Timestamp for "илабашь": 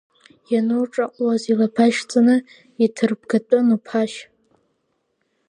1.51-2.01